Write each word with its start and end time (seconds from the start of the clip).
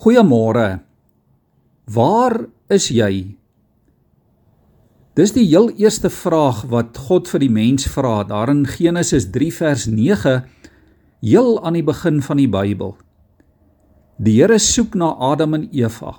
Goeiemôre. 0.00 0.80
Waar 1.84 2.46
is 2.72 2.86
jy? 2.88 3.36
Dis 5.12 5.34
die 5.36 5.44
heel 5.44 5.68
eerste 5.76 6.08
vraag 6.08 6.62
wat 6.72 6.96
God 6.96 7.28
vir 7.28 7.42
die 7.44 7.50
mens 7.52 7.84
vra 7.92 8.22
daar 8.24 8.48
in 8.48 8.62
Genesis 8.64 9.26
3 9.28 9.50
vers 9.58 9.84
9 9.92 10.32
heel 11.20 11.52
aan 11.60 11.76
die 11.76 11.84
begin 11.84 12.24
van 12.24 12.40
die 12.40 12.48
Bybel. 12.48 12.94
Die 14.16 14.38
Here 14.38 14.56
soek 14.56 14.96
na 14.96 15.12
Adam 15.20 15.58
en 15.60 15.68
Eva. 15.68 16.16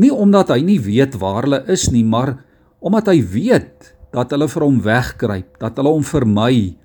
Nie 0.00 0.08
omdat 0.08 0.56
hy 0.56 0.62
nie 0.64 0.80
weet 0.80 1.20
waar 1.20 1.44
hulle 1.44 1.66
is 1.68 1.90
nie, 1.92 2.06
maar 2.08 2.38
omdat 2.80 3.12
hy 3.12 3.20
weet 3.20 3.92
dat 4.16 4.32
hulle 4.32 4.48
vir 4.48 4.64
hom 4.64 4.80
wegkruip, 4.80 5.58
dat 5.60 5.76
hulle 5.76 5.92
hom 5.92 6.08
vermy, 6.08 6.78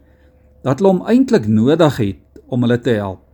dat 0.68 0.84
hulle 0.84 0.98
hom 0.98 1.06
eintlik 1.08 1.48
nodig 1.48 2.10
het 2.10 2.44
om 2.52 2.68
hulle 2.68 2.84
te 2.84 3.00
help. 3.00 3.33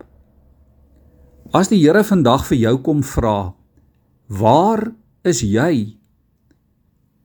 As 1.50 1.72
die 1.72 1.80
Here 1.82 2.04
vandag 2.06 2.44
vir 2.46 2.60
jou 2.62 2.76
kom 2.86 3.00
vra, 3.02 3.56
waar 4.30 4.92
is 5.26 5.40
jy? 5.42 5.98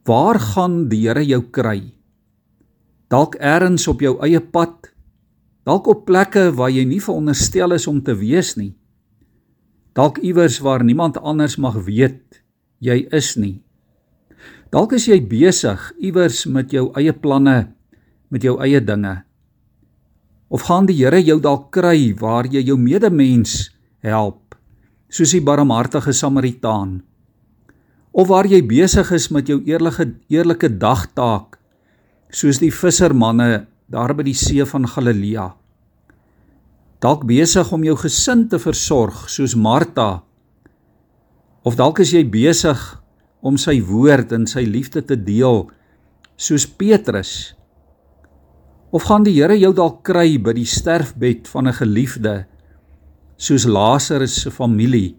Waar 0.09 0.39
gaan 0.41 0.87
die 0.89 1.03
Here 1.05 1.21
jou 1.29 1.43
kry? 1.53 1.93
Dalk 3.13 3.37
eers 3.37 3.85
op 3.85 4.01
jou 4.01 4.15
eie 4.25 4.41
pad, 4.41 4.89
dalk 5.69 5.91
op 5.93 6.07
plekke 6.09 6.47
waar 6.57 6.73
jy 6.73 6.87
nie 6.89 7.03
veronderstel 7.05 7.77
is 7.77 7.85
om 7.85 8.01
te 8.01 8.17
wees 8.17 8.55
nie. 8.57 8.73
Dalk 9.93 10.17
iewers 10.25 10.57
waar 10.65 10.81
niemand 10.81 11.21
anders 11.21 11.59
mag 11.61 11.77
weet 11.85 12.41
jy 12.81 13.05
is 13.13 13.37
nie. 13.37 13.61
Dalk 14.73 14.97
is 14.97 15.05
jy 15.05 15.21
besig 15.21 15.93
iewers 16.01 16.47
met 16.49 16.73
jou 16.73 16.89
eie 16.97 17.13
planne, 17.13 17.77
met 18.33 18.41
jou 18.41 18.57
eie 18.57 18.81
dinge. 18.81 19.21
Of 20.49 20.65
gaan 20.65 20.89
die 20.89 20.97
Here 20.97 21.21
jou 21.21 21.43
dalk 21.45 21.75
kry 21.77 22.17
waar 22.17 22.49
jy 22.49 22.65
jou 22.65 22.81
medemens 22.81 23.74
help 24.05 24.57
soos 25.15 25.31
die 25.31 25.43
barmhartige 25.45 26.13
Samaritaan. 26.13 26.99
Of 28.15 28.29
waar 28.31 28.47
jy 28.51 28.61
besig 28.67 29.11
is 29.15 29.29
met 29.31 29.51
jou 29.51 29.61
eerlike 29.67 30.09
eerlike 30.33 30.71
dagtaak 30.79 31.59
soos 32.35 32.59
die 32.59 32.73
vissermanne 32.75 33.67
daar 33.91 34.15
by 34.17 34.27
die 34.27 34.35
see 34.39 34.65
van 34.67 34.89
Galilea. 34.91 35.53
Dalk 37.05 37.27
besig 37.29 37.71
om 37.75 37.85
jou 37.85 37.95
gesin 38.01 38.47
te 38.49 38.59
versorg 38.59 39.27
soos 39.31 39.55
Martha. 39.55 40.25
Of 41.63 41.77
dalk 41.79 42.01
is 42.03 42.15
jy 42.15 42.25
besig 42.27 42.81
om 43.45 43.59
sy 43.61 43.77
woord 43.85 44.33
en 44.33 44.49
sy 44.49 44.65
liefde 44.67 45.03
te 45.05 45.19
deel 45.21 45.69
soos 46.41 46.67
Petrus. 46.67 47.53
Of 48.95 49.07
gaan 49.11 49.27
die 49.27 49.37
Here 49.37 49.57
jou 49.59 49.75
dalk 49.77 50.03
kry 50.07 50.39
by 50.39 50.55
die 50.57 50.67
sterfbed 50.67 51.51
van 51.51 51.69
'n 51.69 51.77
geliefde 51.77 52.47
soos 53.37 53.67
Lazarus 53.67 54.41
se 54.43 54.51
familie 54.51 55.15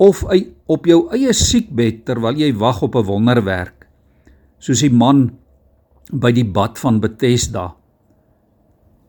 of 0.00 0.22
op 0.70 0.86
jou 0.86 1.00
eie 1.12 1.32
siekbed 1.36 2.04
terwyl 2.08 2.38
jy 2.38 2.52
wag 2.56 2.82
op 2.82 2.96
'n 2.96 3.06
wonderwerk 3.06 3.86
soos 4.58 4.80
die 4.80 4.92
man 4.92 5.30
by 6.12 6.32
die 6.32 6.44
bad 6.44 6.78
van 6.78 7.00
Bethesda 7.00 7.74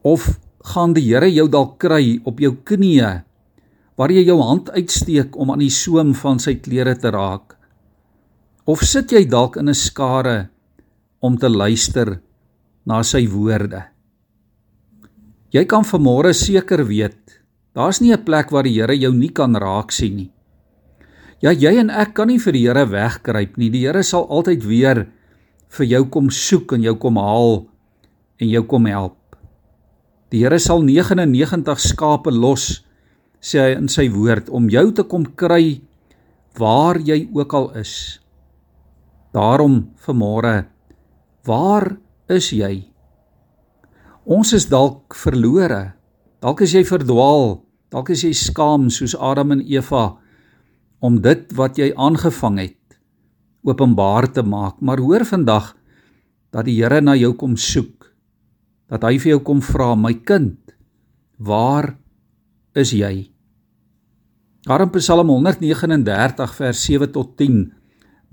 of 0.04 0.40
gaan 0.74 0.94
die 0.94 1.06
Here 1.10 1.30
jou 1.30 1.48
dalk 1.50 1.80
kry 1.80 2.22
op 2.26 2.40
jou 2.40 2.56
knieë 2.56 3.24
waar 3.98 4.12
jy 4.12 4.26
jou 4.26 4.42
hand 4.42 4.70
uitsteek 4.70 5.38
om 5.38 5.52
aan 5.52 5.60
die 5.60 5.74
soem 5.74 6.14
van 6.14 6.40
sy 6.40 6.56
klere 6.56 6.96
te 6.96 7.12
raak 7.14 7.58
of 8.66 8.84
sit 8.86 9.12
jy 9.12 9.26
dalk 9.26 9.58
in 9.58 9.70
'n 9.70 9.74
skare 9.74 10.50
om 11.20 11.38
te 11.38 11.50
luister 11.50 12.22
na 12.86 13.04
sy 13.04 13.28
woorde? 13.28 13.84
Jy 15.52 15.66
kan 15.66 15.84
vanmôre 15.84 16.34
seker 16.34 16.86
weet 16.88 17.41
Daar's 17.74 18.02
nie 18.02 18.12
'n 18.12 18.24
plek 18.24 18.52
waar 18.52 18.64
die 18.64 18.80
Here 18.80 18.98
jou 18.98 19.14
nie 19.14 19.30
kan 19.30 19.56
raak 19.56 19.92
sien 19.92 20.16
nie. 20.16 20.32
Ja, 21.42 21.52
jy 21.52 21.80
en 21.80 21.90
ek 21.90 22.14
kan 22.14 22.28
nie 22.28 22.40
vir 22.40 22.54
die 22.54 22.68
Here 22.68 22.86
wegkruip 22.86 23.58
nie. 23.58 23.70
Die 23.70 23.86
Here 23.88 24.04
sal 24.04 24.28
altyd 24.30 24.64
weer 24.64 25.08
vir 25.70 25.86
jou 25.86 26.06
kom 26.06 26.30
soek 26.30 26.74
en 26.74 26.82
jou 26.82 26.96
kom 26.96 27.18
haal 27.18 27.68
en 28.40 28.50
jou 28.50 28.64
kom 28.64 28.86
help. 28.86 29.18
Die 30.32 30.44
Here 30.44 30.60
sal 30.60 30.82
99 30.82 31.80
skape 31.80 32.32
los, 32.32 32.84
sê 33.42 33.60
hy 33.60 33.78
in 33.78 33.88
sy 33.88 34.10
woord, 34.10 34.50
om 34.50 34.70
jou 34.70 34.92
te 34.92 35.04
kom 35.04 35.26
kry 35.26 35.82
waar 36.60 37.00
jy 37.00 37.30
ook 37.34 37.54
al 37.54 37.72
is. 37.80 38.20
Daarom 39.34 39.90
vanmôre, 40.06 40.68
waar 41.48 41.98
is 42.30 42.52
jy? 42.52 42.86
Ons 44.26 44.54
is 44.54 44.68
dalk 44.70 45.16
verlore. 45.16 46.01
Dalk 46.42 46.64
is 46.66 46.74
jy 46.74 46.82
verdwaal, 46.90 47.60
dalk 47.94 48.10
is 48.16 48.24
jy 48.26 48.32
skaam 48.34 48.88
soos 48.90 49.14
Adam 49.14 49.54
en 49.54 49.60
Eva 49.62 50.16
om 51.06 51.20
dit 51.22 51.44
wat 51.54 51.78
jy 51.78 51.92
aangevang 51.94 52.58
het 52.64 52.98
openbaar 53.62 54.26
te 54.34 54.42
maak. 54.42 54.80
Maar 54.82 55.04
hoor 55.06 55.22
vandag 55.26 55.76
dat 56.50 56.66
die 56.66 56.80
Here 56.80 57.02
na 57.02 57.14
jou 57.14 57.36
kom 57.38 57.54
soek. 57.58 58.10
Dat 58.90 59.06
hy 59.06 59.20
vir 59.22 59.36
jou 59.36 59.42
kom 59.46 59.62
vra, 59.62 59.94
my 59.96 60.16
kind, 60.26 60.74
waar 61.38 61.94
is 62.74 62.92
jy? 62.92 63.30
Daar 64.66 64.84
in 64.84 64.92
Psalm 64.98 65.30
139 65.30 66.58
vers 66.58 66.82
7 66.90 67.12
tot 67.14 67.38
10 67.38 67.70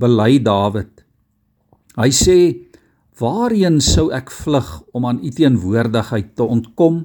bely 0.01 0.41
Dawid. 0.45 1.05
Hy 1.97 2.11
sê: 2.13 2.57
"Waarheen 3.21 3.81
sou 3.81 4.11
ek 4.13 4.31
vlug 4.31 4.83
om 4.93 5.07
aan 5.07 5.21
u 5.23 5.31
teenwoordigheid 5.31 6.35
te 6.37 6.43
ontkom?" 6.43 7.05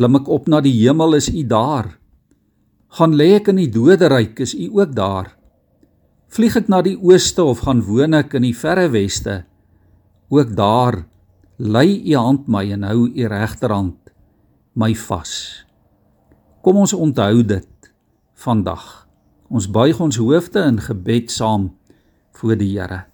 Klim 0.00 0.16
ek 0.16 0.30
op 0.32 0.46
na 0.48 0.62
die 0.64 0.72
hemel 0.72 1.18
is 1.18 1.26
U 1.28 1.42
daar. 1.44 1.90
Gaan 2.96 3.12
lê 3.20 3.34
ek 3.36 3.50
in 3.52 3.58
die 3.60 3.68
doderyk 3.68 4.38
is 4.40 4.54
U 4.56 4.70
ook 4.78 4.94
daar. 4.96 5.34
Vlieg 6.32 6.56
ek 6.56 6.70
na 6.72 6.78
die 6.80 6.94
ooste 6.96 7.44
of 7.44 7.66
gaan 7.66 7.82
woon 7.84 8.16
ek 8.16 8.32
in 8.38 8.46
die 8.48 8.54
verre 8.56 8.86
weste? 8.94 9.42
Ook 10.32 10.56
daar 10.56 11.02
lei 11.60 12.00
U 12.00 12.16
hand 12.16 12.48
my 12.48 12.64
en 12.72 12.88
hou 12.88 13.10
U 13.12 13.28
regterhand 13.28 14.14
my 14.72 14.94
vas. 14.96 15.34
Kom 16.64 16.80
ons 16.80 16.96
onthou 16.96 17.44
dit 17.44 17.92
vandag. 18.40 19.04
Ons 19.52 19.68
buig 19.68 20.00
ons 20.00 20.16
hoofde 20.16 20.64
in 20.64 20.80
gebed 20.80 21.28
saam 21.28 21.74
voor 22.40 22.56
die 22.56 22.72
Here. 22.72 23.09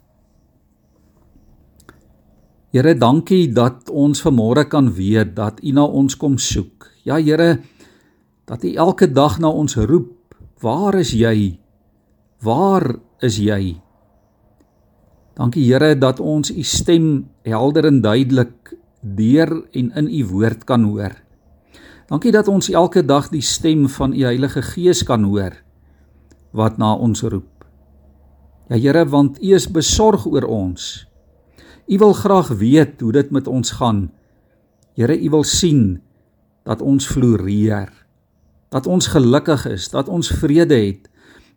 Here, 2.76 2.92
dankie 2.92 3.46
dat 3.56 3.88
ons 3.88 4.20
vanmôre 4.20 4.66
kan 4.68 4.90
weet 4.92 5.30
dat 5.32 5.62
U 5.64 5.70
na 5.72 5.86
ons 5.88 6.12
kom 6.20 6.34
soek. 6.36 6.90
Ja, 7.08 7.16
Here, 7.16 7.62
dat 8.44 8.66
U 8.68 8.72
elke 8.76 9.08
dag 9.08 9.38
na 9.40 9.48
ons 9.48 9.78
roep. 9.80 10.12
Waar 10.60 10.98
is 11.00 11.14
jy? 11.16 11.56
Waar 12.44 12.98
is 13.24 13.38
jy? 13.40 13.78
Dankie 15.40 15.64
Here 15.64 15.94
dat 15.96 16.20
ons 16.20 16.52
U 16.52 16.66
stem 16.68 17.30
helder 17.48 17.88
en 17.88 18.02
duidelik 18.04 18.76
deur 19.00 19.56
en 19.72 19.90
in 19.96 20.12
U 20.12 20.22
woord 20.34 20.68
kan 20.68 20.84
hoor. 20.84 21.16
Dankie 22.12 22.34
dat 22.36 22.52
ons 22.52 22.68
elke 22.68 23.00
dag 23.00 23.32
die 23.32 23.40
stem 23.40 23.88
van 23.88 24.12
U 24.12 24.20
Heilige 24.20 24.60
Gees 24.74 25.00
kan 25.00 25.24
hoor 25.24 25.56
wat 26.52 26.76
na 26.76 26.92
ons 26.92 27.24
roep. 27.24 27.64
Ja 28.68 28.76
Here, 28.76 29.08
want 29.08 29.40
U 29.40 29.56
is 29.56 29.64
besorg 29.64 30.28
oor 30.28 30.44
ons. 30.44 31.06
U 31.86 31.98
wil 31.98 32.12
graag 32.12 32.48
weet 32.48 33.00
hoe 33.00 33.12
dit 33.12 33.30
met 33.30 33.46
ons 33.46 33.70
gaan. 33.78 34.08
Here, 34.98 35.14
U 35.14 35.30
wil 35.30 35.44
sien 35.44 36.00
dat 36.66 36.82
ons 36.82 37.06
floreer. 37.06 37.92
Dat 38.74 38.86
ons 38.86 39.06
gelukkig 39.06 39.66
is, 39.70 39.88
dat 39.90 40.08
ons 40.08 40.28
vrede 40.28 40.74
het, 40.74 41.06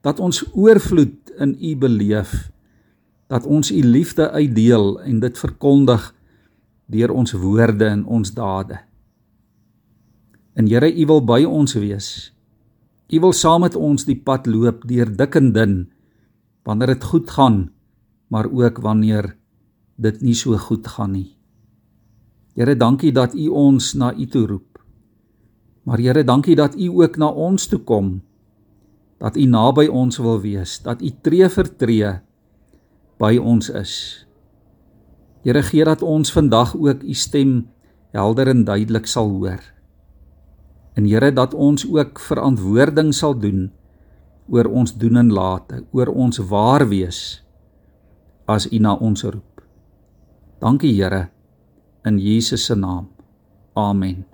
dat 0.06 0.20
ons 0.20 0.44
oorvloed 0.54 1.34
in 1.42 1.56
U 1.58 1.76
beleef. 1.78 2.52
Dat 3.28 3.46
ons 3.46 3.72
U 3.72 3.82
liefde 3.84 4.30
uitdeel 4.30 5.02
en 5.02 5.20
dit 5.20 5.38
verkondig 5.38 6.14
deur 6.86 7.12
ons 7.14 7.32
woorde 7.32 7.86
en 7.86 8.06
ons 8.06 8.34
dade. 8.34 8.78
En 10.54 10.70
Here, 10.70 10.90
U 10.94 11.06
wil 11.06 11.26
by 11.26 11.44
ons 11.46 11.74
wees. 11.74 12.30
U 13.10 13.20
wil 13.20 13.34
saam 13.34 13.66
met 13.66 13.76
ons 13.76 14.06
die 14.06 14.18
pad 14.18 14.46
loop 14.46 14.86
deur 14.86 15.10
dik 15.10 15.36
en 15.42 15.54
dun 15.54 15.76
wanneer 16.68 16.94
dit 16.94 17.04
goed 17.10 17.30
gaan, 17.34 17.72
maar 18.30 18.46
ook 18.46 18.78
wanneer 18.86 19.32
dit 20.00 20.22
nie 20.24 20.36
so 20.38 20.58
goed 20.58 20.88
gaan 20.88 21.14
nie. 21.18 21.36
Here, 22.56 22.76
dankie 22.76 23.12
dat 23.16 23.36
U 23.36 23.48
ons 23.56 23.94
na 24.00 24.14
U 24.16 24.26
toe 24.28 24.46
roep. 24.48 24.80
Maar 25.88 26.00
Here, 26.00 26.24
dankie 26.24 26.56
dat 26.56 26.76
U 26.76 26.88
ook 27.04 27.18
na 27.20 27.30
ons 27.30 27.68
toe 27.68 27.80
kom. 27.80 28.20
Dat 29.20 29.38
U 29.38 29.46
naby 29.46 29.88
ons 29.92 30.20
wil 30.24 30.40
wees, 30.44 30.80
dat 30.84 31.04
U 31.04 31.12
tree 31.24 31.50
vir 31.50 31.72
tree 31.78 32.14
by 33.20 33.36
ons 33.38 33.70
is. 33.70 33.94
Here, 35.44 35.64
gee 35.64 35.84
dat 35.88 36.04
ons 36.04 36.32
vandag 36.32 36.76
ook 36.76 37.04
U 37.04 37.14
stem 37.14 37.68
helder 38.16 38.52
en 38.52 38.64
duidelik 38.68 39.08
sal 39.08 39.30
hoor. 39.30 39.60
En 40.96 41.08
Here, 41.08 41.32
dat 41.32 41.54
ons 41.54 41.88
ook 41.88 42.20
verantwoording 42.20 43.14
sal 43.16 43.36
doen 43.40 43.70
oor 44.50 44.66
ons 44.66 44.96
doen 44.98 45.20
en 45.22 45.30
late, 45.30 45.84
oor 45.94 46.10
ons 46.10 46.42
waar 46.50 46.88
wees 46.90 47.44
as 48.50 48.66
U 48.74 48.80
na 48.82 48.96
ons 48.98 49.24
roep. 49.24 49.49
Dankie 50.62 50.92
Here 50.92 51.32
in 52.06 52.20
Jesus 52.20 52.66
se 52.66 52.76
naam. 52.76 53.08
Amen. 53.76 54.26